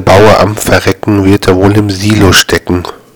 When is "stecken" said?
2.32-2.84